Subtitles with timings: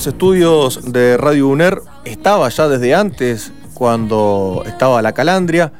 [0.00, 5.74] Los estudios de Radio UNER, estaba ya desde antes cuando estaba la calandria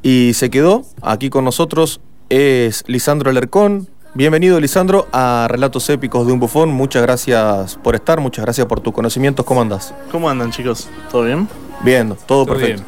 [0.00, 2.00] y se quedó aquí con nosotros.
[2.28, 3.88] Es Lisandro Alercón.
[4.14, 6.68] Bienvenido Lisandro a Relatos Épicos de un Bufón.
[6.70, 9.44] Muchas gracias por estar, muchas gracias por tus conocimientos.
[9.44, 9.92] ¿Cómo andas?
[10.12, 10.88] ¿Cómo andan chicos?
[11.10, 11.48] ¿Todo bien?
[11.82, 12.84] Bien, todo, perfecto.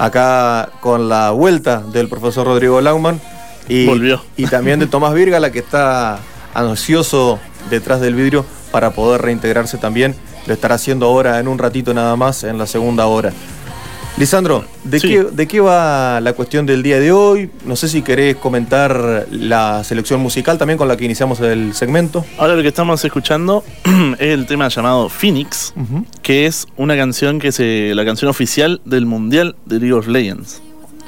[0.00, 3.20] Acá con la vuelta del profesor Rodrigo Lauman
[3.68, 4.20] y, Volvió.
[4.36, 6.18] y también de Tomás Virgala que está
[6.54, 7.38] ansioso
[7.70, 10.16] detrás del vidrio para poder reintegrarse también.
[10.46, 13.32] Lo estará haciendo ahora en un ratito nada más, en la segunda hora.
[14.18, 15.08] Lisandro, ¿de, Sí.
[15.08, 17.50] qué, ¿de qué va la cuestión del día de hoy?
[17.64, 22.22] No sé si querés comentar la selección musical también con la que iniciamos el segmento.
[22.36, 23.64] Ahora lo que estamos escuchando
[24.18, 25.72] es el tema llamado Phoenix,
[26.20, 30.60] que es una canción que es la canción oficial del Mundial de League of Legends.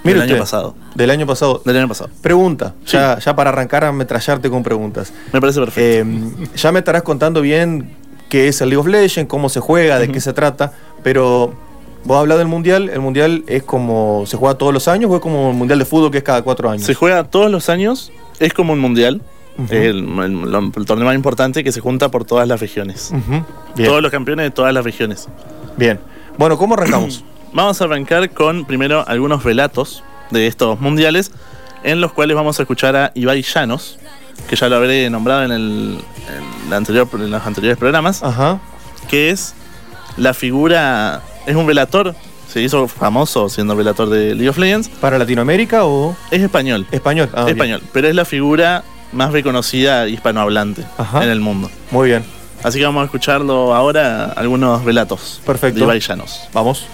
[0.05, 0.75] Mire del año pasado.
[0.95, 1.63] Del año pasado.
[1.65, 2.11] Del año pasado.
[2.23, 2.93] Pregunta, Sí.
[2.97, 5.13] ya, ya para arrancar a metrallarte con preguntas.
[5.33, 6.09] Me parece perfecto.
[6.11, 7.97] Eh, ya me estarás contando bien
[8.29, 11.55] qué es el League of Legends, cómo se juega, de qué se trata, pero
[12.05, 15.21] vos hablas del Mundial, ¿el Mundial es como, se juega todos los años o es
[15.23, 16.85] como el Mundial de fútbol que es cada cuatro años?
[16.85, 19.23] se juega todos los años, es como un mundial.
[19.67, 23.13] Es el, el- lo- el torneo más importante que se junta por todas las regiones.
[23.77, 25.29] Todos los campeones de todas las regiones.
[25.77, 26.01] bien.
[26.37, 27.25] Bueno, ¿cómo arrancamos?
[27.55, 31.31] Vamos a arrancar con primero algunos relatos de estos mundiales,
[31.85, 33.97] en los cuales vamos a escuchar a Ibai Llanos,
[34.49, 35.99] que ya lo habré nombrado en, el,
[36.65, 38.59] en la anterior, en los anteriores programas, Ajá.
[39.09, 39.55] que es
[40.17, 42.17] la figura, es un velator,
[42.53, 47.31] se hizo famoso siendo velator de League of Legends, ¿Para Latinoamérica o es español, español?
[47.35, 51.23] Ah, es español, pero es la figura más reconocida hispanohablante Ajá.
[51.23, 51.71] en el mundo.
[51.93, 52.25] Muy bien,
[52.65, 55.79] Así que vamos a escucharlo ahora, algunos relatos Perfecto.
[55.81, 56.41] de Ibai Llanos.
[56.53, 56.87] vamos.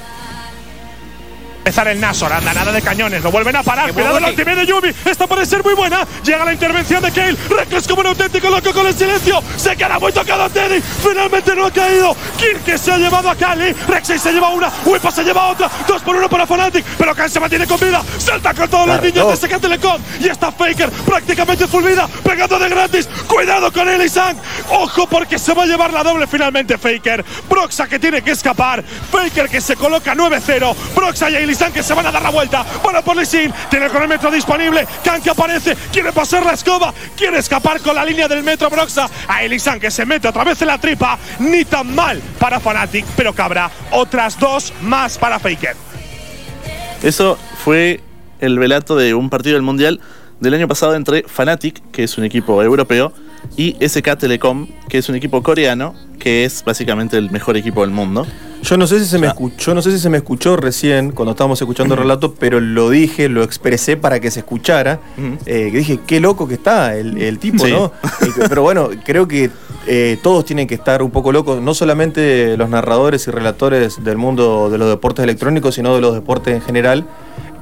[1.61, 3.93] Empezar el Nasor, anda nada de cañones, lo vuelven a parar.
[3.93, 6.07] Cuidado la ultimate de Yubi, esta puede ser muy buena.
[6.25, 9.43] Llega la intervención de Kale, Reckless como un auténtico loco con el silencio.
[9.57, 12.17] Se queda muy tocado Teddy, finalmente no ha caído.
[12.39, 15.71] Kirk se ha llevado a Kali, Rexy se lleva una, Wipa se lleva otra.
[15.87, 18.03] Dos por uno para Fnatic, pero Kale se mantiene con vida.
[18.17, 19.31] Salta con todos los niños no.
[19.31, 20.01] de Sega Telecom.
[20.19, 23.07] Y está Faker prácticamente full vida, pegando de gratis.
[23.27, 24.39] Cuidado con él, Isaac.
[24.71, 27.23] Ojo porque se va a llevar la doble finalmente Faker.
[27.51, 28.83] Broxa que tiene que escapar.
[28.83, 30.75] Faker que se coloca 9-0.
[30.95, 32.65] Broxa y Elisan que se van a dar la vuelta.
[32.83, 33.53] Van por Lisin.
[33.69, 34.87] Tiene el cronómetro disponible.
[35.05, 35.77] Khan que aparece.
[35.93, 36.95] Quiere pasar la escoba.
[37.15, 39.11] Quiere escapar con la línea del metro Broxa.
[39.29, 41.19] A Elisan que se mete otra vez en la tripa.
[41.39, 43.05] Ni tan mal para Fnatic.
[43.15, 45.77] Pero cabrá otras dos más para Faker.
[47.03, 48.01] Eso fue
[48.41, 50.01] el velato de un partido del Mundial
[50.41, 53.13] del año pasado entre Fnatic, que es un equipo europeo,
[53.59, 57.91] y SK Telecom, que es un equipo coreano, que es básicamente el mejor equipo del
[57.91, 58.27] mundo.
[58.63, 61.31] Yo no sé si se me escuchó, no sé si se me escuchó recién cuando
[61.33, 65.01] estábamos escuchando el relato, pero lo dije, lo expresé para que se escuchara.
[65.47, 67.73] Eh, dije, qué loco que está el, el tipo, Sí.
[67.73, 67.91] ¿no?
[68.49, 69.51] Pero bueno, creo que
[69.87, 74.19] eh, todos tienen que estar un poco locos, no solamente los narradores y relatores del
[74.19, 77.07] mundo de los deportes electrónicos, sino de los deportes en general.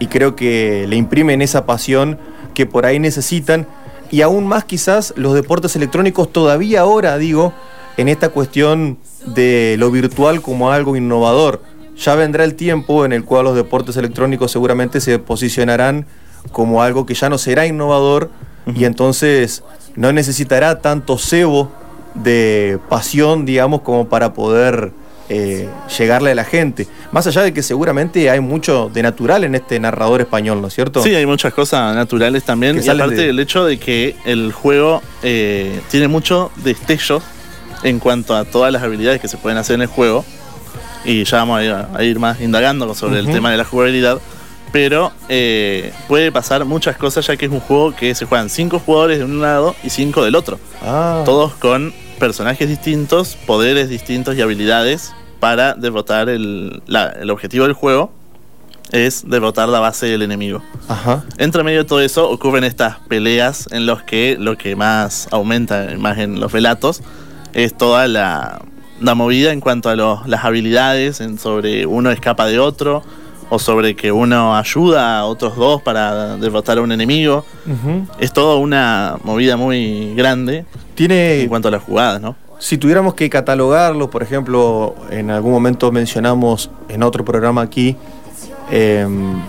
[0.01, 2.19] Y creo que le imprimen esa pasión
[2.55, 3.67] que por ahí necesitan.
[4.11, 7.53] Y aún más quizás los deportes electrónicos todavía ahora, digo,
[7.97, 8.99] en esta cuestión
[9.35, 11.63] de lo virtual como algo innovador.
[11.97, 16.07] Ya vendrá el tiempo en el cual los deportes electrónicos seguramente se posicionarán
[16.53, 18.31] como algo que ya no será innovador
[18.75, 19.63] y entonces
[19.97, 21.73] no necesitará tanto cebo
[22.15, 24.93] de pasión, digamos, como para poder
[25.31, 25.69] eh,
[25.99, 26.87] llegarle a la gente.
[27.13, 30.75] Más allá de que seguramente hay mucho de natural en este narrador español, ¿no es
[30.75, 31.03] cierto?
[31.03, 32.75] Sí, hay muchas cosas naturales también.
[32.77, 37.21] Que Y salen aparte de- del hecho de que el juego eh, tiene mucho destello
[37.83, 40.25] en cuanto a todas las habilidades que se pueden hacer en el juego.
[41.05, 44.19] Y ya vamos a ir, a ir más indagando sobre el tema de la jugabilidad.
[44.73, 48.79] Pero eh, puede pasar muchas cosas ya que es un juego que se juegan cinco
[48.79, 50.59] jugadores de un lado y cinco del otro.
[50.83, 57.65] Ah, Todos con personajes distintos, poderes distintos y habilidades para derrotar el, la- el objetivo
[57.65, 58.13] del juego.
[58.91, 60.63] Es derrotar la base del enemigo.
[60.89, 61.23] Ajá.
[61.39, 65.89] Entre medio de todo eso ocurren estas peleas en los que lo que más aumenta
[65.99, 67.03] más en los relatos
[67.55, 68.61] es toda la,
[69.01, 73.03] la movida en cuanto a los- las habilidades, en sobre uno escapa de otro
[73.51, 77.45] o sobre que uno ayuda a otros dos para derrotar a un enemigo.
[78.19, 82.37] Es toda una movida muy grande Tiene, en cuanto a las jugadas, ¿no?
[82.59, 87.97] Si tuviéramos que catalogarlo, por ejemplo, en algún momento mencionamos en otro programa aquí,
[88.71, 89.41] em,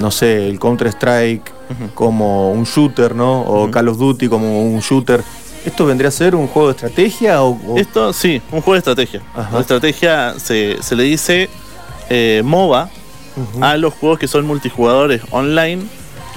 [0.00, 1.52] no sé, el Counter-Strike
[1.94, 3.42] como un shooter, ¿no?
[3.42, 3.70] O Ujú.
[3.70, 5.22] Call of Duty como un shooter.
[5.64, 8.78] ¿Esto vendría a ser un juego de estrategia o, o- Esto sí, un juego de
[8.78, 9.22] estrategia.
[9.34, 9.50] Ajá.
[9.54, 11.48] La estrategia se, se le dice
[12.10, 12.90] eh, MOBA
[13.36, 13.64] Ujú.
[13.64, 15.82] a los juegos que son multijugadores online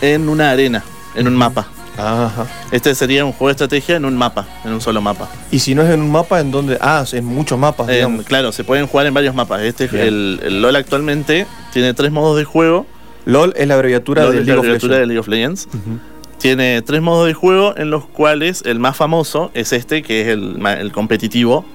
[0.01, 0.83] en una arena,
[1.15, 1.67] en un mapa.
[1.97, 2.45] Ajá.
[2.71, 5.27] Este sería un juego de estrategia en un mapa, en un solo mapa.
[5.51, 6.77] Y si no es en un mapa, ¿en dónde?
[6.79, 7.87] Ah, en muchos mapas,
[8.25, 9.61] claro, se pueden jugar en varios mapas.
[9.61, 10.05] Este Bien.
[10.07, 12.85] el, el LOL actualmente tiene tres modos de juego.
[13.25, 15.09] LOL es la abreviatura LOL de es la League of abreviatura de Legends.
[15.09, 15.67] League of Legends.
[15.73, 15.99] Ujú.
[16.39, 20.27] Tiene tres modos de juego en los cuales el más famoso es este, que es
[20.27, 21.65] el, competitivo,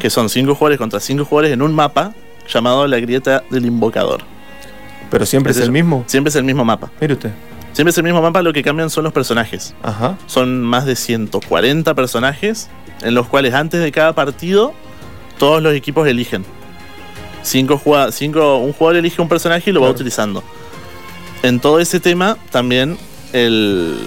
[0.00, 2.14] que son cinco jugadores contra cinco jugadores en un mapa
[2.48, 4.22] llamado la grieta del invocador.
[5.10, 6.04] Pero siempre es el mismo.
[6.06, 6.90] Siempre es el mismo mapa.
[7.00, 7.30] Mire usted.
[7.72, 9.74] Siempre es el mismo mapa, lo que cambian son los personajes.
[9.82, 10.16] Ajá.
[10.26, 12.70] Son más de 140 personajes,
[13.02, 14.72] en los cuales antes de cada partido
[15.38, 16.44] todos los equipos eligen.
[17.42, 20.42] Cinco cinco- un jugador elige un personaje y lo va utilizando.
[21.42, 22.98] En todo ese tema también
[23.32, 23.98] el,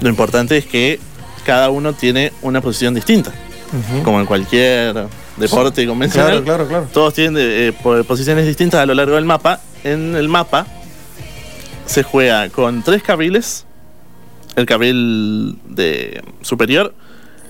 [0.00, 0.98] lo importante es que
[1.44, 3.32] cada uno tiene una posición distinta,
[4.04, 5.06] como en cualquier
[5.36, 6.42] deporte convencional.
[6.42, 6.88] Claro, claro, claro.
[6.92, 9.60] Todos tienen eh, po- posiciones distintas a lo largo del mapa.
[9.84, 10.66] En el mapa
[11.86, 13.64] se juega con tres carriles.
[14.56, 16.94] El carril de superior,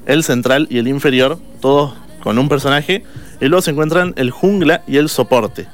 [0.06, 3.04] el central y el inferior, todos con un personaje.
[3.40, 5.68] Y luego se encuentran el jungla y el soporte.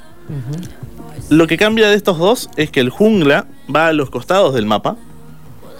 [1.29, 4.65] Lo que cambia de estos dos es que el jungla va a los costados del
[4.65, 4.95] mapa,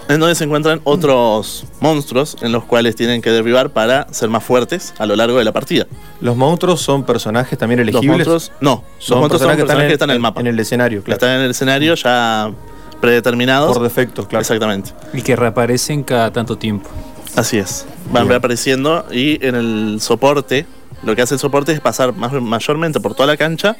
[0.10, 4.44] en donde se encuentran otros monstruos en los cuales tienen que derribar para ser más
[4.44, 5.88] fuertes a lo largo de la partida.
[6.20, 8.28] Los monstruos son personajes también Los elegibles.
[8.28, 10.42] monstruos, no, los monstruos son personajes que están en el mapa.
[10.42, 11.16] En el escenario, claro.
[11.16, 12.52] Están en el escenario ya
[13.00, 13.74] predeterminados.
[13.74, 14.42] Por defecto, claro.
[14.42, 14.92] Exactamente.
[15.14, 16.90] Y que reaparecen cada tanto tiempo.
[17.36, 17.86] Así es.
[18.12, 18.30] Van Bien.
[18.30, 20.66] reapareciendo y en el soporte,
[21.04, 23.76] lo que hace el soporte es pasar más, mayormente por toda la cancha,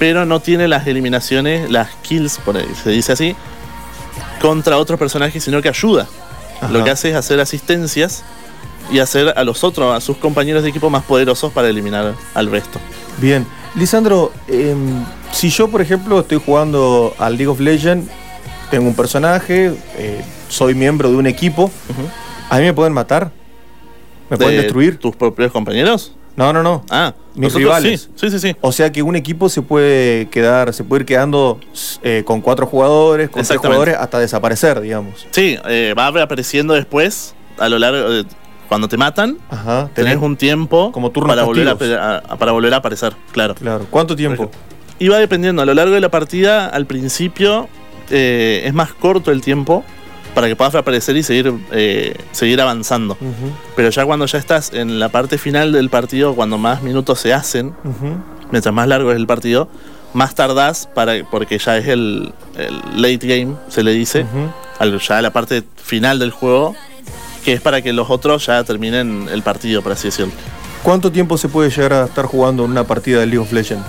[0.00, 3.36] pero no tiene las eliminaciones, las kills, por ahí se dice así,
[4.40, 6.08] contra otros personajes, sino que ayuda.
[6.56, 6.72] Ajá.
[6.72, 8.24] Lo que hace es hacer asistencias
[8.90, 12.50] y hacer a los otros, a sus compañeros de equipo más poderosos para eliminar al
[12.50, 12.80] resto.
[13.18, 13.46] Bien.
[13.74, 18.10] Lisandro, em, si yo, por ejemplo, estoy jugando al League of Legends,
[18.70, 21.70] tengo un personaje, eh, soy miembro de un equipo,
[22.48, 23.32] ¿a mí me pueden matar?
[24.30, 24.98] ¿Me pueden ¿De destruir?
[24.98, 26.14] ¿Tus propios compañeros?
[26.40, 26.82] No, no, no.
[26.88, 28.08] Ah, Mis nosotros rivales.
[28.14, 28.56] Sí, sí, sí.
[28.62, 31.60] O sea que un equipo se puede quedar, se puede ir quedando
[32.02, 35.26] eh, con cuatro jugadores, con tres jugadores, hasta desaparecer, digamos.
[35.32, 38.24] Sí, eh, va reapareciendo después, a lo largo de,
[38.70, 39.90] cuando te matan, Ajá.
[39.92, 43.54] tenés un tiempo como para volver, a, para volver a aparecer, claro.
[43.54, 43.86] Claro.
[43.90, 44.50] ¿Cuánto tiempo?
[45.12, 47.68] Va dependiendo, a lo largo de la partida, al principio
[48.10, 49.84] eh, es más corto el tiempo
[50.34, 53.16] para que puedas reaparecer y seguir, eh, seguir avanzando.
[53.76, 57.32] Pero ya cuando ya estás en la parte final del partido, cuando más minutos se
[57.32, 57.74] hacen,
[58.50, 59.68] mientras más largo es el partido,
[60.12, 64.26] más tardás para, porque ya es el, el late game, se le dice,
[64.78, 66.74] al- ya la parte final del juego,
[67.44, 70.32] que es para que los otros ya terminen el partido, por así decirlo.
[70.82, 73.84] ¿Cuánto tiempo se puede llegar a estar jugando en una partida de League of Legends?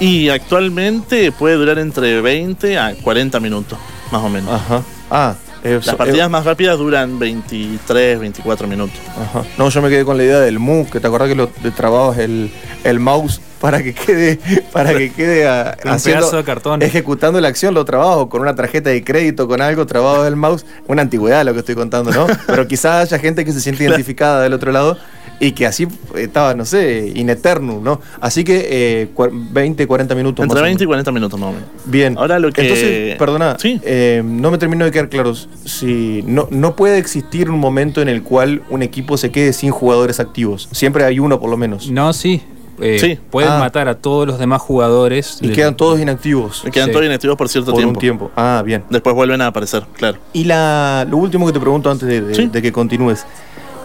[0.00, 3.78] Y actualmente puede durar entre 20 a 40 minutos,
[4.12, 4.52] más o menos.
[4.52, 4.82] Ajá.
[5.10, 5.34] Ah,
[5.66, 8.98] eh, Las partidas más rápidas duran 23, 24 minutos.
[9.20, 9.44] Ajá.
[9.58, 12.18] No, yo me quedé con la idea del move, que te acordás que lo trababas
[12.18, 12.50] el,
[12.84, 14.38] el mouse para que quede,
[14.72, 16.82] para que quede ah, Un pedazo de cartón.
[16.82, 20.64] ejecutando la acción, lo trabajo con una tarjeta de crédito, con algo, trabado el mouse,
[20.86, 22.28] una antigüedad lo que estoy contando, ¿no?
[22.46, 24.96] Pero quizás haya gente que se siente identificada del otro lado
[25.40, 28.00] y que así estaba, no sé, in eternum, ¿no?
[28.20, 30.90] Así que eh, cua- 20, 40 minutos Entre más o 20 y menos.
[31.04, 31.68] 40 minutos más o menos.
[31.86, 32.16] Bien.
[32.16, 33.80] Ahora lo que- Entonces, perdona, Sí.
[33.82, 35.34] eh, no me termino de quedar claro.
[35.34, 39.72] Si no, no puede existir un momento en el cual un equipo se quede sin
[39.72, 40.68] jugadores activos.
[40.70, 41.90] Siempre hay uno por lo menos.
[41.90, 42.42] No, sí.
[42.80, 43.18] Eh, Sí.
[43.30, 43.58] Pueden Ah.
[43.58, 45.38] matar a todos los demás jugadores.
[45.40, 46.92] Y del- quedan todos inactivos Quedan Sí.
[46.92, 47.94] todos inactivos por cierto por tiempo.
[47.96, 48.30] un tiempo.
[48.36, 48.84] Ah, bien.
[48.90, 50.18] Después vuelven a aparecer, claro.
[50.32, 52.46] Y la, lo último que te pregunto antes de, de- Sí.
[52.46, 53.24] de que continúes.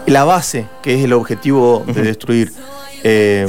[0.07, 2.51] La base, que es el objetivo de destruir.
[3.03, 3.48] eh,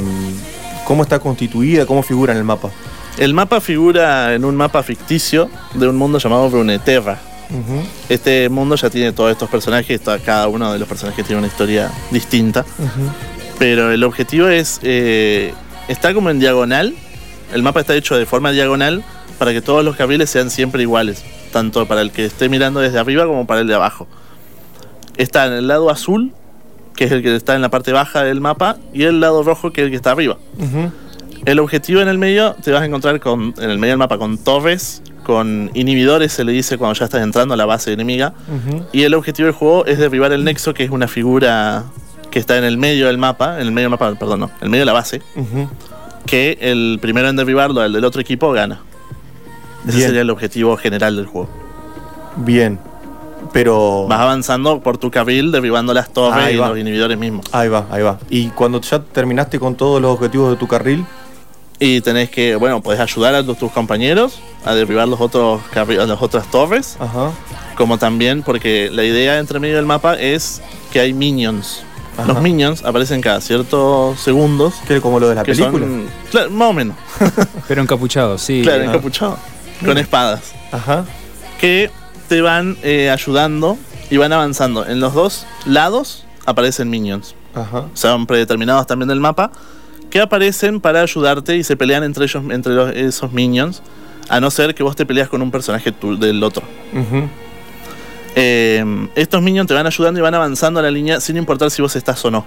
[0.85, 1.85] ¿Cómo está constituida?
[1.85, 2.69] ¿Cómo figura en el mapa?
[3.17, 7.19] El mapa figura en un mapa ficticio de un mundo llamado Runeterra.
[7.49, 11.47] Ujú, Este mundo ya tiene todos estos personajes, cada uno de los personajes tiene una
[11.47, 12.65] historia distinta.
[12.79, 13.09] ujú.
[13.59, 14.79] Pero el objetivo es.
[14.83, 15.53] eh,
[15.87, 16.93] está como en diagonal.
[17.53, 19.03] El mapa está hecho de forma diagonal
[19.37, 21.23] para que todos los carriles sean siempre iguales.
[21.51, 24.07] Tanto para el que esté mirando desde arriba como para el de abajo.
[25.17, 26.31] Está en el lado azul,
[26.95, 29.71] que es el que está en la parte baja del mapa, y el lado rojo,
[29.71, 30.37] que es el que está arriba.
[31.45, 34.17] El objetivo en el medio, te vas a encontrar con, en el medio del mapa
[34.17, 38.33] con torres, con inhibidores, se le dice cuando ya estás entrando a la base enemiga.
[38.91, 41.83] Y el objetivo del juego es derribar el nexo, que es una figura
[42.33, 44.63] que está en el medio del mapa, en el medio del mapa, perdón, no, en
[44.63, 45.21] el medio de la base,
[46.25, 48.81] que el primero en derribarlo, el del otro equipo, gana.
[49.87, 50.07] Ese Bien.
[50.07, 51.47] sería el objetivo general del juego.
[52.37, 52.79] Bien.
[53.51, 54.07] Pero.
[54.07, 56.69] Vas avanzando por tu carril, derribando las torres Ahí y va.
[56.69, 57.45] los inhibidores mismos.
[57.51, 58.17] Ahí va, ahí va.
[58.29, 61.05] Y cuando ya terminaste con todos los objetivos de tu carril,
[61.79, 65.83] Y tenés que, bueno, podés ayudar a tus, tus compañeros a derribar los otros a
[65.85, 66.97] las otras torres.
[66.99, 67.31] ajá.
[67.75, 70.61] como también porque la idea entre medio del mapa es
[70.91, 71.83] que hay minions.
[72.17, 72.33] Ajá.
[72.33, 74.75] Los minions aparecen cada ciertos segundos.
[74.87, 75.85] Que como lo de la película.
[75.85, 76.95] son, claro, más o menos,
[77.67, 78.61] Pero encapuchado, sí.
[78.63, 78.85] claro, Ah.
[78.85, 79.39] encapuchados,
[79.83, 81.05] con espadas, Ajá.
[81.59, 81.89] que
[82.29, 83.77] te van eh, ayudando
[84.09, 84.85] y van avanzando.
[84.85, 87.35] En los dos lados aparecen minions.
[87.55, 87.85] Ajá.
[87.93, 89.51] son predeterminados también del mapa,
[90.09, 93.83] que aparecen para ayudarte y se pelean entre ellos, entre los- esos minions,
[94.29, 96.63] a no ser que vos te peleas con un personaje tu- del otro.
[98.35, 98.83] Eh,
[99.15, 101.95] estos minions te van ayudando y van avanzando a la línea sin importar si vos
[101.95, 102.45] estás o no.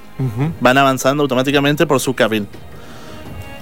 [0.61, 2.47] Van avanzando automáticamente por su carril.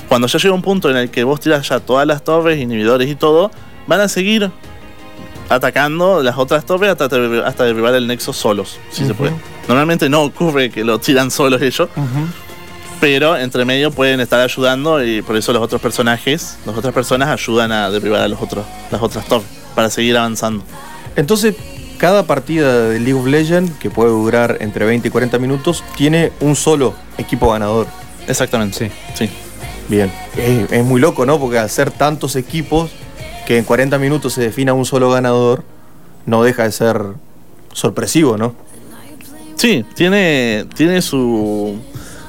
[0.08, 3.08] Cuando ya llega un punto en el que vos tiras ya todas las torres, inhibidores
[3.10, 3.50] y todo,
[3.86, 4.50] van a seguir
[5.48, 7.04] atacando las otras torres hasta,
[7.44, 9.32] hasta derribar el nexo solos, si se puede.
[9.68, 11.88] Normalmente no ocurre que lo tiran solos ellos,
[13.00, 17.28] pero entre medio pueden estar ayudando y por eso los otros personajes, las otras personas
[17.28, 20.64] ayudan a derribar a los otros, las otras torres para seguir avanzando.
[21.16, 21.54] Entonces,
[22.04, 26.32] cada partida de League of Legends, que puede durar entre 20 y 40 minutos, tiene
[26.40, 27.86] un solo equipo ganador.
[28.28, 28.92] Exactamente.
[29.14, 29.30] Sí.
[29.88, 30.12] Bien.
[30.36, 31.40] Es, es muy loco, ¿no?
[31.40, 32.90] Porque hacer tantos equipos
[33.46, 35.64] que en 40 minutos se defina un solo ganador,
[36.26, 37.00] no deja de ser
[37.72, 38.54] sorpresivo, ¿no?
[39.56, 41.78] Sí, tiene, tiene su,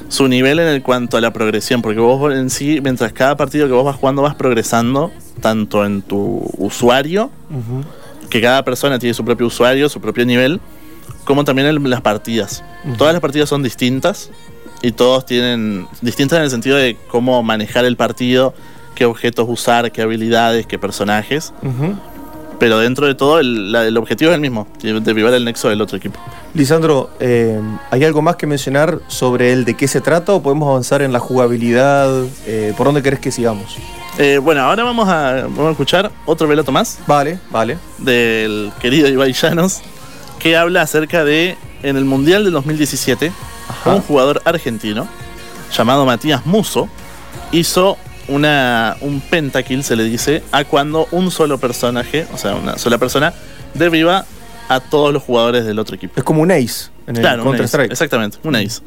[0.07, 3.67] su nivel en el cuanto a la progresión, porque vos en sí, mientras cada partido
[3.67, 7.29] que vos vas jugando vas progresando, tanto en tu usuario,
[8.29, 10.59] que cada persona tiene su propio usuario, su propio nivel,
[11.23, 12.63] como también las partidas.
[12.97, 14.29] Todas las partidas son distintas
[14.81, 18.53] y todos tienen distintas en el sentido de cómo manejar el partido,
[18.93, 21.53] qué objetos usar, qué habilidades, qué personajes.
[22.57, 25.81] Pero dentro de todo, el, la- el objetivo es el mismo, derribar el nexo del
[25.81, 26.17] otro equipo.
[26.53, 27.59] Lisandro, eh,
[27.91, 31.11] ¿hay algo más que mencionar sobre el de qué se trata o podemos avanzar en
[31.11, 32.09] la jugabilidad?
[32.47, 33.75] Eh, ¿Por dónde querés que sigamos?
[34.17, 37.77] Eh, bueno, ahora vamos a, vamos a escuchar otro velato más Vale, vale.
[37.97, 39.81] del querido Ibai Llanos,
[40.39, 43.31] que habla acerca de, en el Mundial del 2017,
[43.67, 43.93] Ajá.
[43.93, 45.07] un jugador argentino
[45.75, 46.87] llamado Matías Muso
[47.51, 47.97] hizo
[48.29, 52.97] una, un pentakill, se le dice, a cuando un solo personaje, o sea, una sola
[52.97, 53.33] persona,
[53.73, 54.25] derriba
[54.69, 56.13] a todos los jugadores del otro equipo.
[56.15, 57.91] Es como un ace en el Claro, Counter-Strike.
[57.91, 58.79] Exactamente, un ace.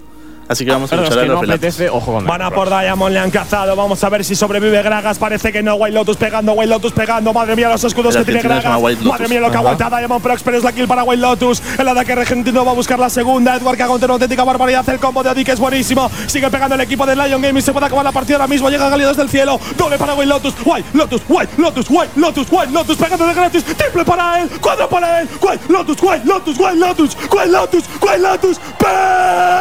[0.48, 3.20] Así que vamos a escuchar a los apetece, ojo con Van a por Diamond, le
[3.20, 3.76] han cazado.
[3.76, 5.18] Vamos a ver si sobrevive Gragas.
[5.18, 5.74] Parece que no.
[5.74, 7.32] White Lotus pegando, White Lotus pegando.
[7.34, 8.78] Madre mía, los escudos que tiene Gragas.
[8.80, 9.20] White Lotus.
[9.20, 9.70] Madre mía, lo que Ajá.
[9.70, 11.62] aguanta Diamond Prox, pero es la kill para White Lotus.
[11.78, 13.56] El ataque argentino va a buscar la segunda.
[13.56, 14.88] Edward que aguanta una auténtica barbaridad.
[14.88, 16.10] El combo de Odi que es buenísimo.
[16.26, 17.62] Sigue pegando el equipo de Lion Gaming.
[17.62, 18.70] Se puede acabar la partida ahora mismo.
[18.70, 19.60] Llega Galio desde el cielo.
[19.76, 20.54] Doble para White Lotus.
[20.64, 22.96] White Lotus, White Lotus, White Lotus, White Lotus.
[22.96, 23.64] Pegando de gratis.
[23.64, 24.48] Triple para él.
[24.60, 25.28] Cuadro para él.
[25.42, 28.60] White Lotus, White Lotus, White Lotus, White Lotus, White Lotus.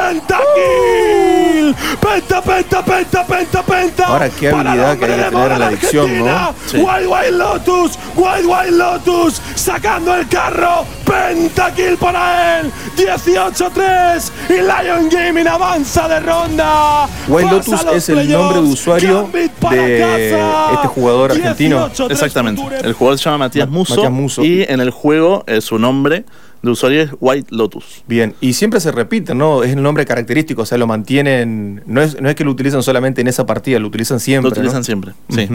[0.08, 1.76] Pentakill.
[2.00, 4.06] Penta, penta, penta, penta, penta.
[4.06, 6.56] Ahora, qué Para el habilidad hombre que hay que de tener en la adicción, ¿no?
[6.68, 6.78] Sí.
[6.78, 15.10] White White Lotus, White White Lotus, sacando el carro, pentakill para él, 18-3 y Lion
[15.10, 17.08] Gaming avanza de ronda.
[17.28, 20.74] Pasa Lotus es el nombre de usuario de casa.
[20.74, 21.90] este jugador argentino.
[21.90, 22.62] 18-3 Exactamente.
[22.84, 24.44] El jugador se llama Matías Muso, Matías Muso.
[24.44, 26.24] y en el juego eh, su nombre
[26.68, 28.04] de usuario es White Lotus.
[28.08, 29.64] Bien, y siempre se repite, ¿no?
[29.64, 31.84] Es el nombre característico, o sea, lo mantienen.
[31.86, 34.50] No es, no es que lo utilizan solamente en esa partida, lo utilizan siempre.
[34.50, 34.84] Lo utilizan ¿no?
[34.84, 35.48] siempre, sí.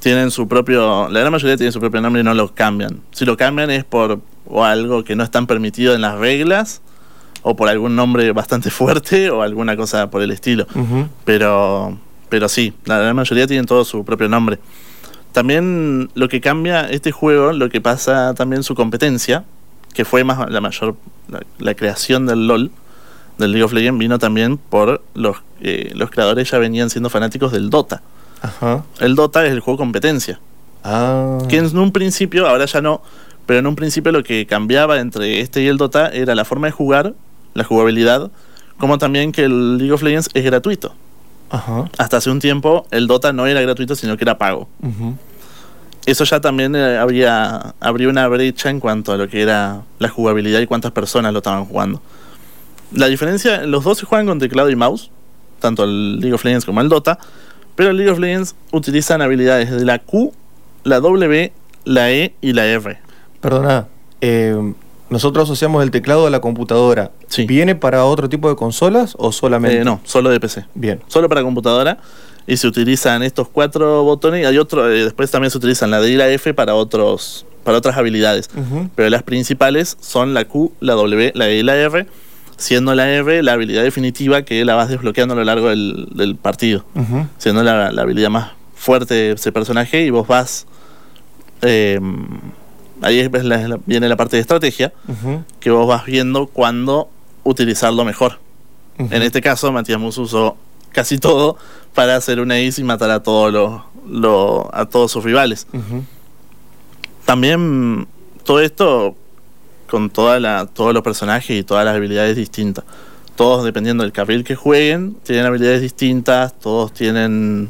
[0.00, 3.00] Tienen su propio, la gran mayoría tiene su propio nombre y no lo cambian.
[3.12, 6.80] Si lo cambian es por o algo que no están permitido en las reglas
[7.42, 10.66] o por algún nombre bastante fuerte o alguna cosa por el estilo.
[11.24, 11.98] Pero,
[12.28, 14.58] pero sí, la gran mayoría tienen todo su propio nombre.
[15.32, 19.44] También lo que cambia este juego, lo que pasa también su competencia,
[19.96, 20.94] que fue más la mayor,
[21.28, 22.70] la, la creación del LOL,
[23.38, 27.50] del League of Legends, vino también por los, eh, los creadores ya venían siendo fanáticos
[27.50, 28.02] del Dota.
[28.42, 28.84] Ajá.
[29.00, 30.38] El Dota es el juego competencia,
[30.84, 31.38] Ah.
[31.48, 33.02] que en un principio, ahora ya no,
[33.46, 36.66] pero en un principio lo que cambiaba entre este y el Dota era la forma
[36.68, 37.14] de jugar,
[37.54, 38.30] la jugabilidad,
[38.78, 40.94] como también que el League of Legends es gratuito.
[41.50, 41.88] Ajá.
[41.96, 44.68] Hasta hace un tiempo el Dota no era gratuito, sino que era pago.
[46.06, 50.08] Eso ya también eh, habría, habría una brecha en cuanto a lo que era la
[50.08, 52.00] jugabilidad y cuántas personas lo estaban jugando.
[52.92, 55.10] La diferencia, los dos se juegan con teclado y mouse,
[55.60, 57.18] tanto el League of Legends como el Dota,
[57.74, 60.32] pero el League of Legends utilizan habilidades de la Q,
[60.84, 61.52] la W,
[61.84, 62.98] la E y la R.
[63.40, 63.88] Perdona,
[64.20, 64.74] eh,
[65.10, 67.10] nosotros asociamos el teclado a la computadora.
[67.28, 67.46] Sí.
[67.46, 69.80] ¿Viene para otro tipo de consolas o solamente?
[69.80, 70.66] Eh, no, solo de PC.
[70.74, 71.00] Bien.
[71.08, 71.98] Solo para computadora.
[72.46, 74.42] Y se utilizan estos cuatro botones.
[74.42, 77.44] Y hay otro, eh, después también se utilizan la D y la F para otros,
[77.64, 78.48] para otras habilidades.
[78.94, 82.06] Pero las principales son la Q, la W, la E y la R,
[82.56, 86.36] siendo la R la habilidad definitiva que la vas desbloqueando a lo largo del, del
[86.36, 86.84] partido,
[87.38, 90.66] siendo la, la habilidad más fuerte de ese personaje y vos vas
[91.62, 91.98] eh,
[93.02, 94.92] ahí es la- la- viene la parte de estrategia,
[95.60, 97.08] que vos vas viendo cuándo
[97.44, 98.38] utilizarlo mejor.
[98.98, 100.56] En este caso, Matías Mus usó
[100.96, 101.56] casi todo
[101.94, 105.66] para hacer una ace y matar a todos los los- a todos sus rivales.
[107.24, 108.06] También
[108.44, 109.16] todo esto
[109.90, 112.84] con toda la, todos los personajes y todas las habilidades distintas.
[113.36, 117.68] Todos dependiendo del carril que jueguen, tienen habilidades distintas, todos tienen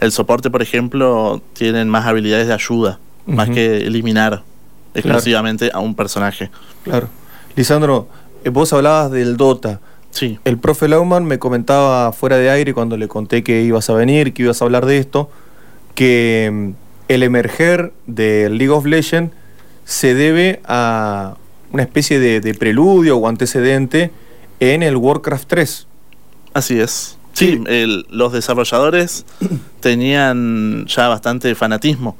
[0.00, 4.42] el soporte, por ejemplo, tienen más habilidades de ayuda, más que eliminar
[4.94, 6.50] exclusivamente a un personaje.
[6.84, 7.08] Claro.
[7.54, 8.08] Lisandro,
[8.44, 9.80] eh, vos hablabas del Dota.
[10.16, 13.92] Sí, El profe Lauman me comentaba fuera de aire cuando le conté que ibas a
[13.92, 15.28] venir, que ibas a hablar de esto,
[15.94, 16.70] que mm,
[17.08, 19.34] el emerger del League of Legends
[19.84, 21.36] se debe a
[21.70, 24.10] una especie de, de preludio o antecedente
[24.58, 25.86] en el Warcraft 3.
[26.54, 27.18] así es.
[27.34, 29.26] Sí, el- los desarrolladores
[29.80, 32.16] tenían ya bastante fanatismo,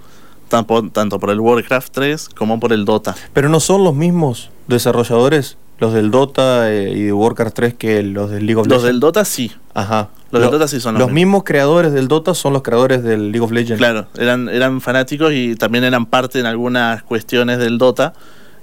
[0.50, 3.14] tanto, tanto por el Warcraft 3 como por el Dota.
[3.32, 8.02] Pero no son los mismos desarrolladores, los del Dota eh, y de Warcraft 3, que
[8.02, 8.86] los del League of Los Legends.
[8.86, 10.08] del Dota sí, Ajá.
[10.30, 11.14] los del Dota sí son los Los mismos.
[11.26, 13.78] mismos creadores del Dota son los creadores del League of Legends.
[13.78, 18.14] Claro, eran, eran fanáticos y también eran parte en algunas cuestiones del Dota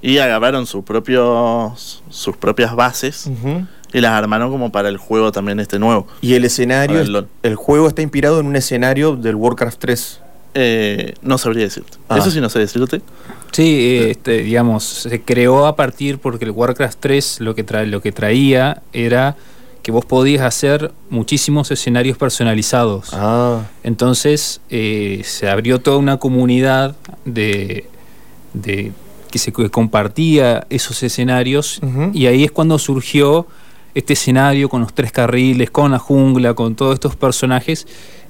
[0.02, 3.30] y agarraron sus propios sus propias bases
[3.94, 6.08] y las armaron como para el juego también este nuevo.
[6.22, 10.20] Y el escenario, el el juego está inspirado en un escenario del Warcraft 3.
[10.56, 11.98] Eh, no sabría decirte.
[12.10, 12.18] Ah.
[12.18, 13.02] Eso sí no sé decirte.
[13.52, 18.02] Sí, este, digamos, se creó a partir porque el Warcraft 3 lo que, tra- lo
[18.02, 19.36] que traía era
[19.84, 23.10] que vos podías hacer muchísimos escenarios personalizados.
[23.14, 27.86] Ah, Entonces eh, se abrió toda una comunidad de,
[28.54, 28.92] de
[29.30, 31.80] que se que compartía esos escenarios
[32.14, 33.46] y ahí es cuando surgió
[33.96, 37.86] este escenario con los tres carriles, con la jungla, con todos estos personajes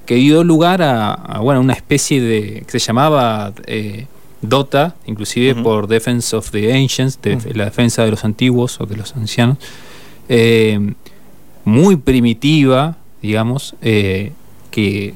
[0.06, 4.06] que dio lugar a, a, bueno, una especie de que se llamaba eh,
[4.42, 8.96] Dota, inclusive por Defense of the Ancients, de, la defensa de los antiguos o de
[8.96, 9.58] los ancianos,
[10.28, 10.94] eh,
[11.64, 14.32] muy primitiva, digamos, eh,
[14.70, 15.14] que,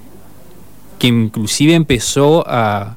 [0.98, 2.96] que inclusive empezó a,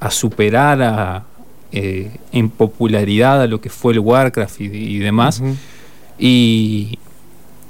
[0.00, 1.24] a superar a,
[1.72, 5.42] en popularidad a lo que fue el Warcraft y, y demás.
[6.18, 6.98] Y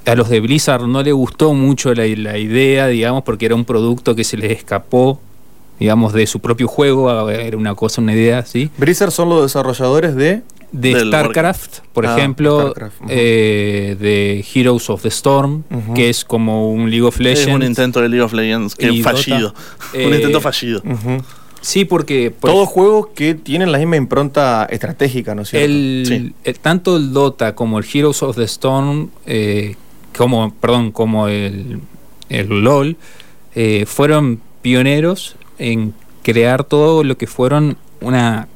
[0.06, 3.64] a los de Blizzard no le gustó mucho la, la idea, digamos, porque era un
[3.64, 5.20] producto que se les escapó,
[5.78, 8.70] digamos, de su propio juego, era una cosa, una idea así.
[8.78, 10.42] Blizzard son los desarrolladores de.
[10.72, 16.24] De Del StarCraft, por Ah, ejemplo, StarCraft, eh, de Heroes of the Storm, que es
[16.24, 17.46] como un League of Legends.
[17.48, 19.52] Es un intento de League of Legends que fallido.
[19.92, 20.80] Eh, un intento fallido.
[21.60, 25.66] Sí, porque por Todos juegos que tienen la misma impronta estratégica, ¿no es cierto?
[25.66, 26.34] el, Sí.
[26.42, 29.76] el- tanto el Dota como el Heroes of the Storm, eh,
[30.16, 31.80] como, perdón, como el,
[32.28, 32.96] el LOL,
[33.54, 38.48] eh, fueron pioneros en crear todo lo que fueron una,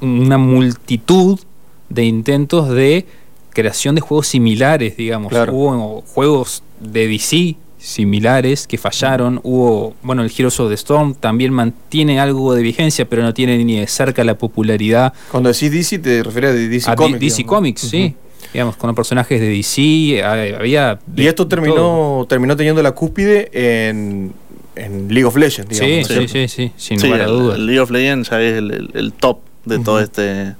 [0.00, 1.40] una multitud
[1.88, 3.06] de intentos de
[3.50, 5.30] creación de juegos similares, digamos.
[5.30, 5.52] Claro.
[5.52, 9.40] Hubo juegos de DC similares que fallaron.
[9.42, 13.62] Hubo, bueno, el Heroes of the Storm también mantiene algo de vigencia, pero no tiene
[13.64, 17.20] ni de cerca la popularidad Cuando decís DC, te refieres a DC a Comics.
[17.20, 17.56] DC digamos.
[17.56, 18.14] Comics, sí.
[18.52, 20.98] Digamos, con los personajes de DC, ha- había...
[21.06, 21.48] de Y esto todo.
[21.48, 23.50] terminó, terminó teniendo la cúspide
[23.88, 24.32] en,
[24.76, 26.06] en League of Legends, digamos.
[26.06, 27.56] Sí, ¿no es sí, sí, sí, sin Sí, lugar a el, dudas.
[27.58, 30.54] el League of Legends ya es el, el- el top de todo este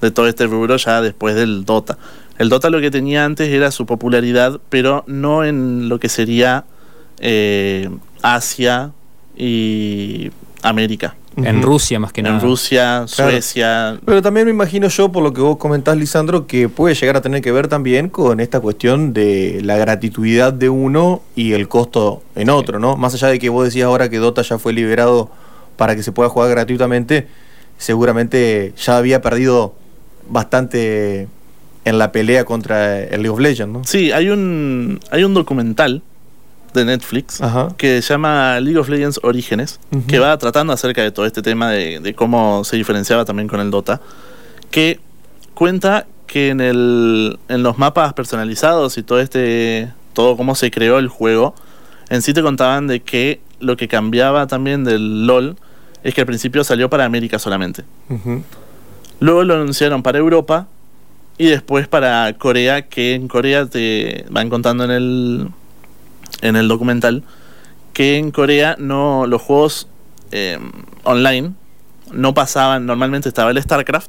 [0.00, 1.96] de todo este rubro ya después del Dota.
[2.38, 6.64] El Dota lo que tenía antes era su popularidad, pero no en lo que sería
[7.20, 7.88] eh,
[8.22, 8.92] Asia
[9.36, 10.30] y
[10.62, 11.16] América.
[11.36, 11.62] En.
[11.62, 12.36] Rusia más que nada.
[12.36, 13.30] En Rusia, Claro.
[13.32, 17.16] Suecia, Pero también me imagino yo, por lo que vos comentás, Lisandro, que puede llegar
[17.16, 21.68] a tener que ver también con esta cuestión de la gratuidad de uno y el
[21.68, 22.96] costo en otro, ¿no?
[22.96, 25.30] Más allá de que vos decías ahora que Dota ya fue liberado
[25.76, 27.26] para que se pueda jugar gratuitamente,
[27.78, 29.74] seguramente ya había perdido
[30.28, 31.28] bastante
[31.84, 33.84] en la pelea contra el League of Legends, ¿no?
[33.84, 36.02] Sí, hay un, hay un documental
[36.74, 37.68] de Netflix Ajá.
[37.76, 41.70] que se llama League of Legends Orígenes, que va tratando acerca de todo este tema
[41.70, 44.00] de, de cómo se diferenciaba también con el Dota,
[44.70, 45.00] que
[45.54, 50.98] cuenta que en, el, en los mapas personalizados y todo este, todo cómo se creó
[50.98, 51.54] el juego,
[52.10, 55.56] en sí te contaban de que lo que cambiaba también del LOL
[56.02, 57.84] es que al principio salió para América solamente.
[59.20, 60.66] Luego lo anunciaron para Europa
[61.38, 65.48] y después para Corea, que en Corea te van contando en el,
[66.42, 67.22] en el documental
[67.92, 69.88] que en Corea no los juegos
[70.32, 70.58] eh,
[71.04, 71.52] online
[72.12, 74.08] no pasaban, normalmente estaba el StarCraft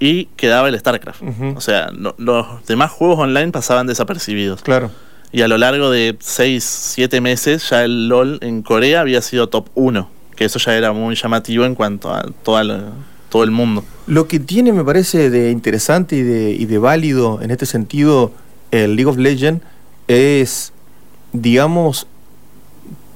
[0.00, 1.22] y quedaba el StarCraft.
[1.56, 4.62] O sea, no- los demás juegos online pasaban desapercibidos.
[4.62, 4.90] Claro.
[5.30, 9.48] Y a lo largo de 6, 7 meses ya el LOL en Corea había sido
[9.48, 12.90] top 1, que eso ya era muy llamativo en cuanto a toda la-
[13.30, 13.82] todo el mundo.
[14.06, 18.32] Lo que tiene, me parece, de interesante y de, y de válido en este sentido
[18.72, 19.62] el League of Legends
[20.08, 20.72] es,
[21.32, 22.06] digamos,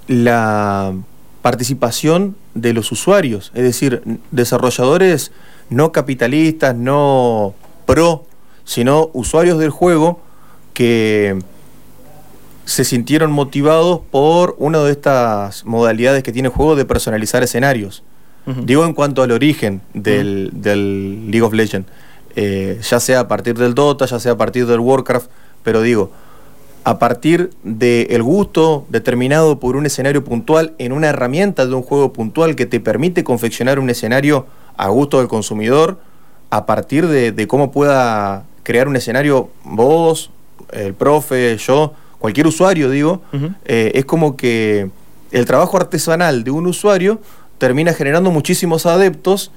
[0.09, 0.95] la
[1.43, 5.33] participación de los usuarios, es decir, desarrolladores
[5.69, 7.55] no capitalistas, no
[7.87, 8.25] pro,
[8.65, 10.21] sino usuarios del juego
[10.75, 11.39] que
[12.65, 18.03] se sintieron motivados por una de estas modalidades que tiene el juego de personalizar escenarios.
[18.63, 21.89] Digo en cuanto al origen del, League of Legends,
[22.37, 25.29] eh, ya sea a partir del Dota, ya sea a partir del Warcraft,
[25.65, 26.13] pero digo,
[26.87, 32.12] a partir del gusto determinado por un escenario puntual en una herramienta de un juego
[32.12, 34.46] puntual que te permite confeccionar un escenario
[34.77, 35.99] a gusto del consumidor,
[36.51, 40.31] a partir de, cómo pueda crear un escenario vos,
[40.70, 43.20] el profe, yo, cualquier usuario, digo,
[43.64, 44.88] eh, es como que
[45.33, 47.20] el trabajo artesanal de un usuario
[47.59, 49.51] termina generando muchísimos adeptos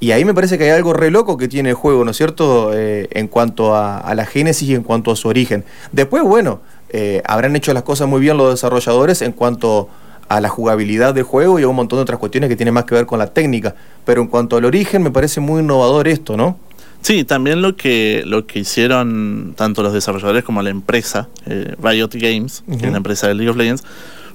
[0.00, 2.16] y ahí me parece que hay algo re loco que tiene el juego, ¿no es
[2.16, 2.72] cierto?
[2.74, 5.64] Eh, en cuanto a, la génesis y en cuanto a su origen.
[5.92, 6.60] Después, bueno,
[6.96, 9.88] eh, habrán hecho las cosas muy bien los desarrolladores en cuanto
[10.28, 12.84] a la jugabilidad del juego y a un montón de otras cuestiones que tienen más
[12.84, 13.74] que ver con la técnica.
[14.04, 16.56] Pero en cuanto al origen, me parece muy innovador esto, ¿no?
[17.02, 22.10] Sí, también lo que, lo que hicieron tanto los desarrolladores como la empresa, eh, Riot
[22.12, 23.82] Games, que es la empresa de League of Legends,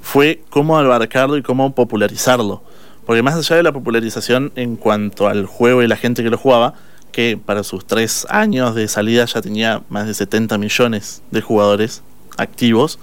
[0.01, 2.61] fue cómo abarcarlo y cómo popularizarlo.
[3.05, 6.37] Porque más allá de la popularización en cuanto al juego y la gente que lo
[6.37, 6.73] jugaba,
[7.13, 12.03] que para sus tres años de salida ya tenía más de 70 millones de jugadores
[12.39, 12.99] activos.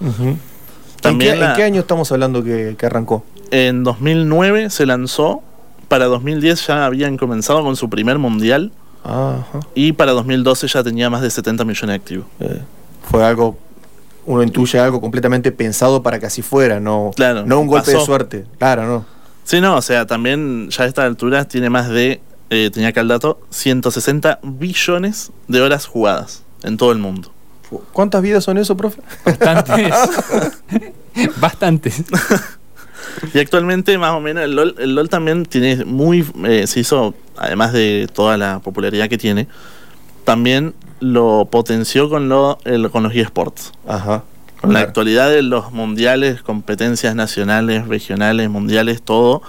[1.01, 3.23] También ¿En, qué, año estamos hablando que, arrancó?
[3.51, 5.41] En 2009 se lanzó,
[5.87, 8.71] para 2010 ya habían comenzado con su primer mundial
[9.73, 12.25] y para 2012 ya tenía más de 70 millones de activos.
[12.39, 12.61] Eh,
[13.09, 13.57] fue algo,
[14.25, 18.01] uno intuye algo completamente pensado para que así fuera, no, claro, no un golpe de
[18.01, 18.45] suerte.
[18.57, 19.05] Claro, no.
[19.43, 22.19] Sí, no, o sea, también ya a esta altura tiene más de,
[22.49, 27.31] eh, tenía acá el dato, 160 billones de horas jugadas en todo el mundo.
[27.91, 29.01] ¿Cuántas vidas son eso, profe?
[29.25, 29.93] Bastantes.
[31.39, 32.03] Bastantes.
[33.33, 36.25] y actualmente, más o menos, el LOL, también tiene muy.
[36.45, 39.47] Eh, se hizo, además de toda la popularidad que tiene,
[40.23, 42.59] también lo potenció con, lo,
[42.91, 43.71] con los eSports.
[43.87, 44.23] Ajá.
[44.61, 49.43] Con la actualidad de los mundiales, competencias nacionales, regionales, mundiales, todo,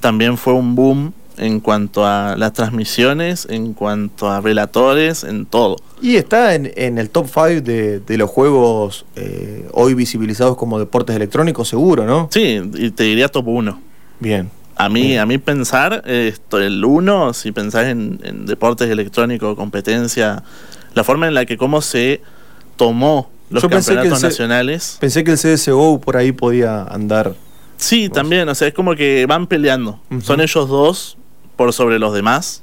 [0.00, 5.76] también fue un boom en cuanto a las transmisiones, en cuanto a relatores, en todo.
[6.00, 11.68] Y está en, el top 5 de, los juegos eh, hoy visibilizados como deportes electrónicos,
[11.68, 12.28] seguro, ¿no?
[12.30, 13.80] Sí, y te diría top 1.
[14.20, 14.50] Bien.
[14.76, 20.42] A mí, a mí pensar, esto, el 1, si pensás en, deportes electrónicos, competencia,
[20.94, 22.20] la forma en la que cómo se
[22.76, 24.96] tomó los campeonatos nacionales.
[25.00, 27.34] Pensé que el CSGO por ahí podía andar.
[27.76, 30.00] Sí, también, o sea, es como que van peleando.
[30.22, 31.18] Son ellos dos
[31.56, 32.62] por sobre los demás,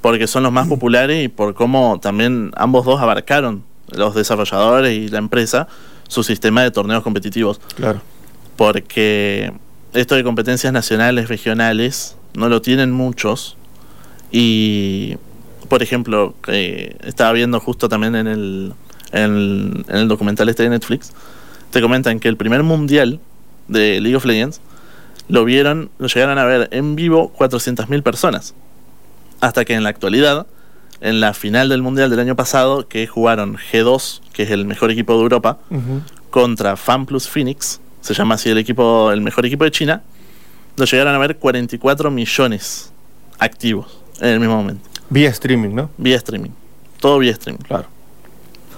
[0.00, 5.08] porque son los más populares y por cómo también ambos dos abarcaron, los desarrolladores y
[5.08, 5.68] la empresa,
[6.08, 7.60] su sistema de torneos competitivos.
[7.76, 8.00] Claro.
[8.56, 9.52] Porque
[9.92, 13.56] esto de competencias nacionales, regionales, no lo tienen muchos.
[14.30, 15.16] Y,
[15.68, 18.72] por ejemplo, estaba viendo justo también en el,
[19.12, 21.12] en el, documental este de Netflix,
[21.70, 23.20] te comentan que el primer mundial
[23.68, 24.60] de League of Legends
[25.32, 28.54] lo vieron, lo llegaron a ver en vivo 400.000 personas.
[29.40, 30.46] Hasta que en la actualidad,
[31.00, 34.90] en la final del Mundial del año pasado, que jugaron G2, que es el mejor
[34.90, 35.58] equipo de Europa,
[36.28, 40.02] contra FanPlus Phoenix, se llama así el equipo, el mejor equipo de China,
[40.76, 42.92] lo llegaron a ver 44 millones
[43.38, 44.86] activos en el mismo momento.
[45.08, 45.88] Vía streaming, ¿no?
[45.96, 46.50] Vía streaming.
[47.00, 47.62] Todo vía streaming.
[47.62, 47.86] Claro.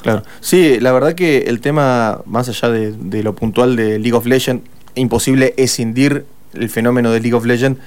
[0.03, 0.23] Claro.
[0.41, 4.25] Sí, la verdad que el tema, más allá de, de lo puntual de League of
[4.25, 4.63] Legends,
[4.95, 7.81] imposible escindir el fenómeno de League of Legends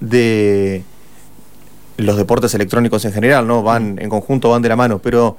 [0.00, 0.82] de
[1.96, 3.62] los deportes electrónicos en general, ¿no?
[3.62, 5.36] Van en conjunto, van de la mano, pero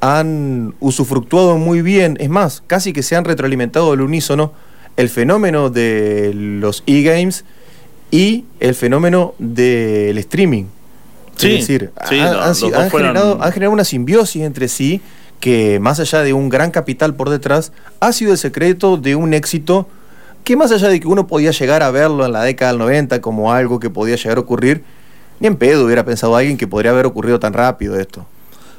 [0.00, 4.52] han usufructuado muy bien, es más, casi que se han retroalimentado al unísono
[4.96, 7.44] el fenómeno de los e-games
[8.10, 10.64] y el fenómeno del streaming.
[11.36, 12.54] Sí, es decir, han,
[12.90, 15.02] generado, han generado una simbiosis entre sí
[15.40, 19.34] que más allá de un gran capital por detrás, ha sido el secreto de un
[19.34, 19.86] éxito
[20.46, 23.20] que más allá de que uno podía llegar a verlo en la década del 90
[23.20, 24.84] como algo que podía llegar a ocurrir,
[25.40, 28.24] ni en pedo hubiera pensado alguien que podría haber ocurrido tan rápido esto.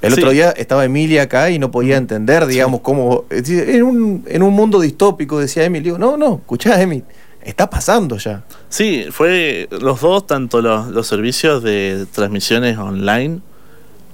[0.01, 3.25] El otro día estaba Emilia acá y no podía entender, digamos, cómo.
[3.29, 5.97] En un, en un mundo distópico, decía Emilio.
[5.97, 7.03] No, no, escuchá, Emi,
[7.41, 8.45] está pasando ya.
[8.69, 13.41] Sí, fue los dos, tanto los, los servicios de transmisiones online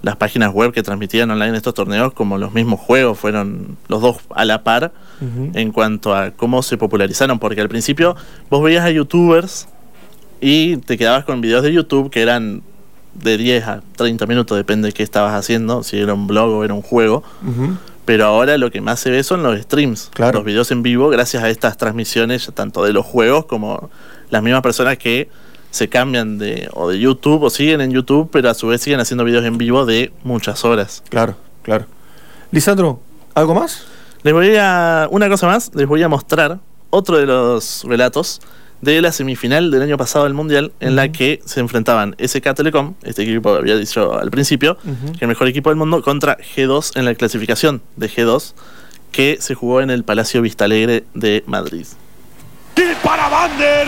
[0.03, 4.17] las páginas web que transmitían online estos torneos, como los mismos juegos, fueron los dos
[4.35, 4.91] a la par
[5.53, 8.15] en cuanto a cómo se popularizaron, porque al principio
[8.49, 9.67] vos veías a youtubers
[10.41, 12.61] y te quedabas con videos de YouTube que eran
[13.13, 16.63] de 10 a 30 minutos, depende de qué estabas haciendo, si era un blog o
[16.65, 17.23] era un juego.
[18.05, 20.39] Pero ahora lo que más se ve son los streams, Claro.
[20.39, 23.89] los videos en vivo, gracias a estas transmisiones, tanto de los juegos como
[24.29, 25.29] las mismas personas que
[25.73, 28.99] se cambian de o de YouTube o siguen en YouTube, pero a su vez siguen
[28.99, 31.01] haciendo videos en vivo de muchas horas.
[31.09, 31.87] Claro, claro.
[32.51, 32.99] Lisandro,
[33.33, 33.83] ¿algo más?
[34.21, 35.07] Les voy a.
[35.09, 36.59] Una cosa más, les voy a mostrar
[36.91, 38.39] otro de los relatos
[38.81, 42.93] de la semifinal del año pasado del Mundial, en la que se enfrentaban SK Telecom,
[43.01, 45.05] este equipo que había dicho al principio, Ujú.
[45.13, 48.53] que es el mejor equipo del mundo, contra G2 en la clasificación de G2,
[49.11, 51.85] que se jugó en el Palacio Vistalegre de Madrid.
[52.75, 53.87] Y para Bander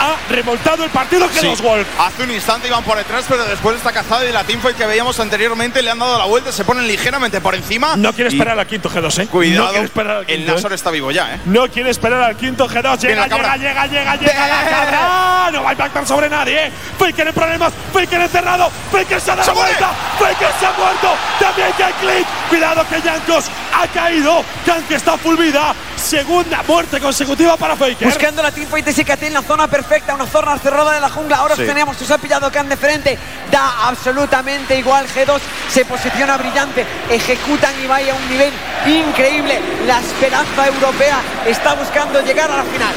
[0.00, 1.46] ha remontado el partido que Sí.
[1.46, 1.86] los Wolf.
[2.00, 4.86] Hace un instante iban por detrás, pero después de esta cazada de la teamfight que
[4.86, 7.94] veíamos anteriormente, le han dado la vuelta, se ponen ligeramente por encima.
[7.96, 9.26] No quiere Y esperar al quinto G2, ¿eh?
[9.28, 10.52] Cuidado, esperar al el quinto.
[10.54, 10.74] Nasor ¿eh?
[10.74, 11.40] está vivo ya, ¿eh?
[11.44, 13.00] No quiere esperar al quinto G2.
[13.02, 15.50] Viene Llega, llega, llega, llega, llega la cabra.
[15.52, 16.66] No va a impactar sobre nadie.
[16.66, 16.72] ¿eh?
[16.98, 17.72] Faker en problemas.
[17.92, 18.70] Faker encerrado.
[18.90, 19.90] Faker se ha dado vuelta.
[20.18, 21.14] Faker se ha muerto.
[21.38, 22.26] También que click.
[22.48, 24.44] Cuidado que Yankos ha caído.
[24.66, 25.72] Kank está full vida.
[26.04, 28.06] Segunda muerte consecutiva para Faker.
[28.08, 31.36] Buscando la teamfight de SKT en la zona perfecta, una zona cerrada de la jungla.
[31.38, 31.64] Ahora Sí.
[31.64, 33.18] tenemos, se ha pillado Khan de frente.
[33.50, 35.06] Da absolutamente igual.
[35.06, 35.40] G2
[35.70, 36.84] se posiciona brillante.
[37.10, 38.52] Ejecutan y vaya a un nivel
[38.86, 39.58] increíble.
[39.86, 42.94] La esperanza europea está buscando llegar a la final.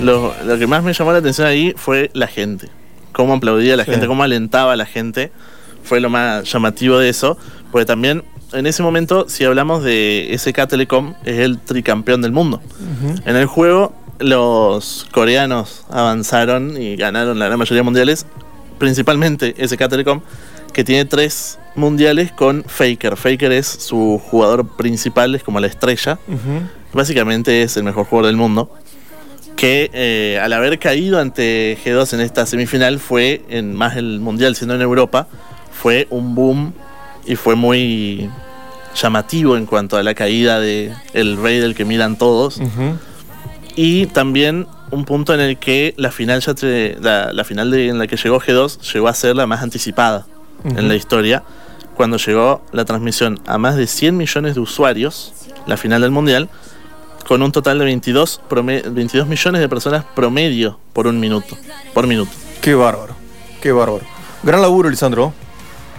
[0.00, 2.68] Lo, lo que más me llamó la atención ahí fue la gente.
[3.12, 3.90] Cómo aplaudía la Sí.
[3.92, 5.32] gente, cómo alentaba a la gente.
[5.82, 7.38] Fue lo más llamativo de eso.
[7.72, 8.22] Porque también,
[8.54, 12.60] en ese momento, si hablamos de SK Telecom, es el tricampeón del mundo.
[13.24, 18.26] En el juego, los coreanos avanzaron y ganaron la gran mayoría de mundiales.
[18.78, 20.20] Principalmente SK Telecom,
[20.72, 23.16] que tiene tres mundiales con Faker.
[23.16, 26.18] Faker es su jugador principal, es como la estrella.
[26.92, 28.70] Básicamente es el mejor jugador del mundo.
[29.56, 34.56] Que eh, al haber caído ante G2 en esta semifinal fue en más el mundial
[34.56, 35.28] siendo en Europa,
[35.72, 36.72] fue un boom
[37.24, 38.28] y fue muy
[38.94, 42.60] llamativo en cuanto a la caída de el rey del que miran todos.
[43.76, 47.88] Y también un punto en el que la final ya te- la, la final de-
[47.88, 50.26] en la que llegó G2 llegó a ser la más anticipada
[50.64, 51.42] en la historia.
[51.96, 55.32] Cuando llegó la transmisión a más de 100 millones de usuarios,
[55.66, 56.48] la final del mundial,
[57.26, 61.56] con un total de 22, prome- 22 millones de personas promedio por un minuto.
[61.92, 62.30] Por minuto.
[62.60, 63.14] Qué bárbaro,
[63.60, 64.04] qué bárbaro.
[64.42, 65.32] Gran laburo, Lisandro.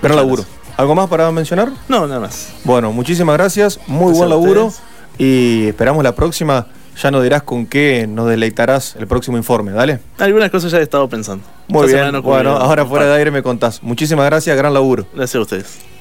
[0.01, 0.41] Gran Muchas laburo.
[0.43, 0.54] gracias.
[0.77, 1.71] ¿Algo más para mencionar?
[1.87, 2.53] No, nada más.
[2.63, 3.79] Bueno, muchísimas gracias.
[3.87, 4.73] Muy Gracias buen laburo.
[5.17, 6.67] Y esperamos la próxima.
[7.01, 9.71] Ya nos dirás con qué nos deleitarás el próximo informe.
[9.71, 9.99] Dale.
[10.17, 11.43] Algunas cosas ya he estado pensando.
[11.67, 12.21] Muy Esta bien.
[12.21, 13.83] Bueno, ahora fuera de aire me contás.
[13.83, 14.55] Muchísimas gracias.
[14.57, 15.05] Gran laburo.
[15.13, 15.94] Gracias a ustedes.